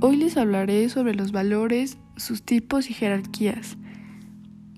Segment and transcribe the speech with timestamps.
[0.00, 3.76] Hoy les hablaré sobre los valores, sus tipos y jerarquías.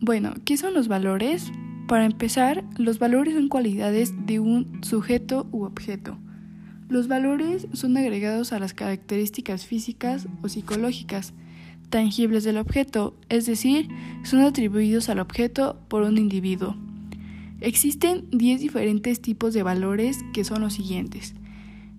[0.00, 1.52] Bueno, ¿qué son los valores?
[1.88, 6.16] Para empezar, los valores son cualidades de un sujeto u objeto.
[6.88, 11.34] Los valores son agregados a las características físicas o psicológicas
[11.90, 13.88] tangibles del objeto, es decir,
[14.22, 16.76] son atribuidos al objeto por un individuo.
[17.60, 21.34] Existen 10 diferentes tipos de valores que son los siguientes.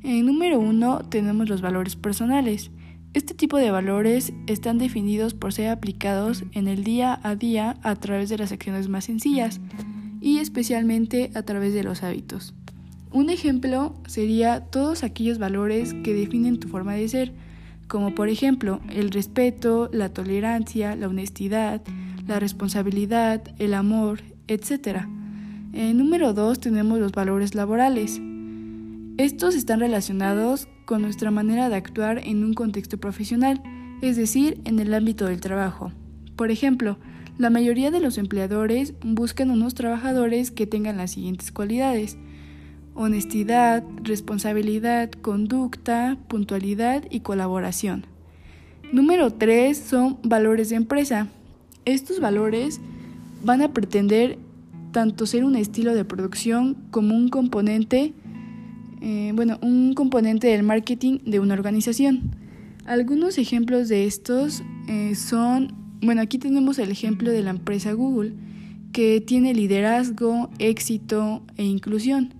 [0.01, 2.71] En número 1 tenemos los valores personales.
[3.13, 7.95] Este tipo de valores están definidos por ser aplicados en el día a día a
[7.95, 9.59] través de las acciones más sencillas
[10.21, 12.53] y especialmente a través de los hábitos.
[13.11, 17.33] Un ejemplo sería todos aquellos valores que definen tu forma de ser,
[17.89, 21.81] como por ejemplo el respeto, la tolerancia, la honestidad,
[22.27, 24.99] la responsabilidad, el amor, etc.
[25.73, 28.21] En número 2 tenemos los valores laborales.
[29.17, 33.61] Estos están relacionados con nuestra manera de actuar en un contexto profesional,
[34.01, 35.91] es decir, en el ámbito del trabajo.
[36.35, 36.97] Por ejemplo,
[37.37, 42.17] la mayoría de los empleadores buscan unos trabajadores que tengan las siguientes cualidades
[42.93, 48.05] honestidad, responsabilidad, conducta, puntualidad y colaboración.
[48.91, 51.27] Número 3 son valores de empresa.
[51.85, 52.81] Estos valores
[53.43, 54.37] van a pretender
[54.91, 58.13] tanto ser un estilo de producción como un componente,
[59.01, 62.31] eh, bueno, un componente del marketing de una organización.
[62.85, 68.33] Algunos ejemplos de estos eh, son, bueno, aquí tenemos el ejemplo de la empresa Google,
[68.91, 72.33] que tiene liderazgo, éxito e inclusión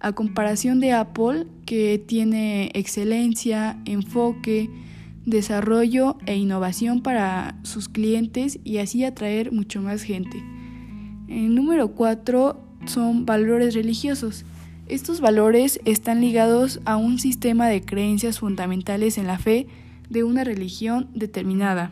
[0.00, 4.70] a comparación de Apple, que tiene excelencia, enfoque,
[5.24, 10.42] desarrollo e innovación para sus clientes y así atraer mucho más gente.
[11.28, 14.44] El número 4 son valores religiosos.
[14.88, 19.66] Estos valores están ligados a un sistema de creencias fundamentales en la fe
[20.08, 21.90] de una religión determinada.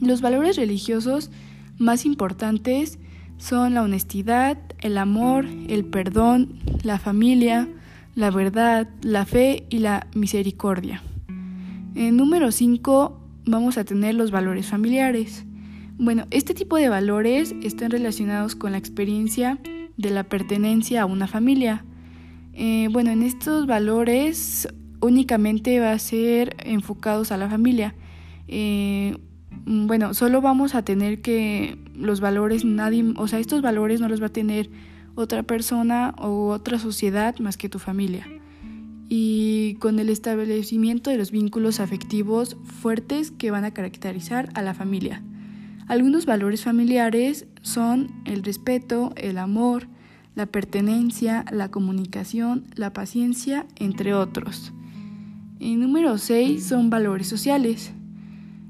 [0.00, 1.32] Los valores religiosos
[1.78, 3.00] más importantes
[3.38, 7.68] son la honestidad, el amor, el perdón, la familia,
[8.14, 11.02] la verdad, la fe y la misericordia.
[11.96, 15.44] En número 5 vamos a tener los valores familiares.
[15.98, 19.58] Bueno, este tipo de valores están relacionados con la experiencia
[19.96, 21.84] de la pertenencia a una familia.
[22.58, 24.66] Eh, bueno, en estos valores
[25.00, 27.94] únicamente va a ser enfocados a la familia.
[28.48, 29.14] Eh,
[29.66, 34.22] bueno, solo vamos a tener que los valores, nadie, o sea, estos valores no los
[34.22, 34.70] va a tener
[35.16, 38.26] otra persona o otra sociedad más que tu familia.
[39.08, 44.72] Y con el establecimiento de los vínculos afectivos fuertes que van a caracterizar a la
[44.72, 45.22] familia.
[45.88, 49.88] Algunos valores familiares son el respeto, el amor,
[50.36, 54.72] la pertenencia, la comunicación, la paciencia, entre otros.
[55.58, 57.92] Y número 6 son valores sociales.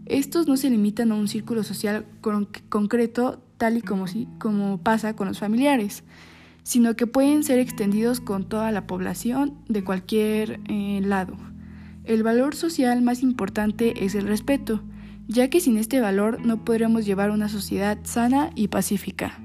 [0.06, 2.06] Estos no se limitan a un círculo social
[2.69, 4.04] concreto tal y como,
[4.38, 6.04] como pasa con los familiares,
[6.62, 11.37] sino que pueden ser extendidos con toda la población de cualquier eh, lado.
[12.04, 14.83] El valor social más importante es el respeto,
[15.27, 19.41] ya que sin este valor no podremos llevar una sociedad sana y pacífica.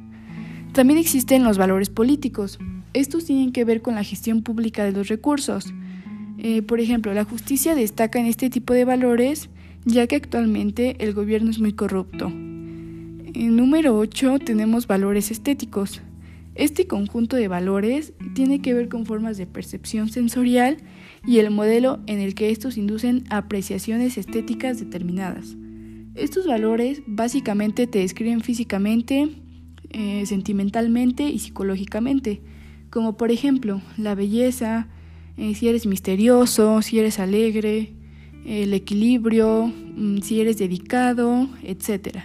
[0.74, 2.60] También existen los valores políticos.
[2.94, 5.74] Estos tienen que ver con la gestión pública de los recursos.
[6.38, 9.50] Eh, por ejemplo, la justicia destaca en este tipo de valores
[9.86, 12.28] ya que actualmente el gobierno es muy corrupto.
[12.28, 16.02] En número 8 tenemos valores estéticos.
[16.54, 20.78] Este conjunto de valores tiene que ver con formas de percepción sensorial
[21.26, 25.56] y el modelo en el que estos inducen apreciaciones estéticas determinadas.
[26.14, 29.30] Estos valores básicamente te describen físicamente,
[29.94, 32.42] eh, sentimentalmente y psicológicamente,
[32.90, 34.88] como por ejemplo la belleza,
[35.38, 37.92] eh, si eres misterioso, si eres alegre,
[38.46, 42.20] el equilibrio, mm, si eres dedicado, etc.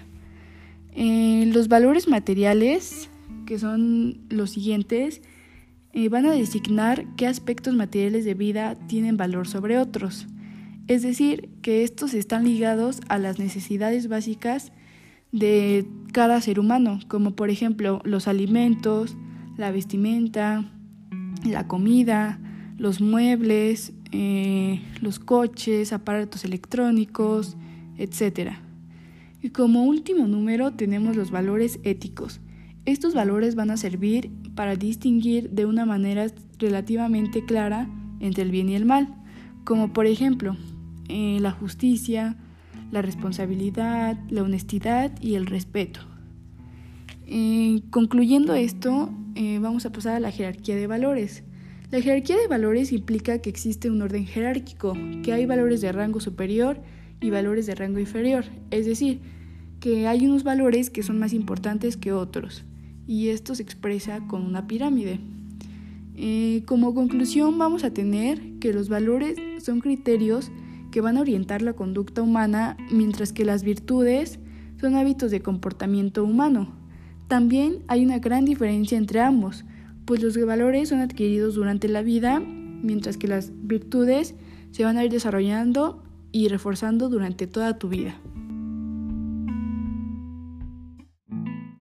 [0.94, 3.08] Eh, los valores materiales,
[3.46, 5.22] que son los siguientes,
[6.10, 10.26] van a designar qué aspectos materiales de vida tienen valor sobre otros.
[10.88, 14.72] Es decir, que estos están ligados a las necesidades básicas
[15.38, 19.16] de cada ser humano, como por ejemplo los alimentos,
[19.56, 20.64] la vestimenta,
[21.44, 22.40] la comida,
[22.78, 27.56] los muebles, eh, los coches, aparatos electrónicos,
[27.98, 28.52] etc.
[29.42, 32.40] Y como último número tenemos los valores éticos.
[32.86, 36.26] Estos valores van a servir para distinguir de una manera
[36.58, 37.90] relativamente clara
[38.20, 39.14] entre el bien y el mal,
[39.64, 40.56] como por ejemplo
[41.08, 42.36] eh, la justicia,
[42.90, 46.00] la responsabilidad, la honestidad y el respeto.
[47.26, 49.10] Eh, concluyendo esto,
[49.60, 51.42] vamos a pasar a la jerarquía de valores.
[51.90, 56.20] La jerarquía de valores implica que existe un orden jerárquico, que hay valores de rango
[56.20, 56.80] superior
[57.20, 59.20] y valores de rango inferior, es decir,
[59.78, 62.64] que hay unos valores que son más importantes que otros,
[63.06, 65.20] y esto se expresa con una pirámide.
[66.16, 70.50] Eh, como conclusión vamos a tener que los valores son criterios
[70.96, 74.38] que van a orientar la conducta humana, mientras que las virtudes
[74.80, 76.72] son hábitos de comportamiento humano.
[77.28, 79.66] También hay una gran diferencia entre ambos,
[80.06, 84.36] pues los valores son adquiridos durante la vida, mientras que las virtudes
[84.70, 86.02] se van a ir desarrollando
[86.32, 88.18] y reforzando durante toda tu vida.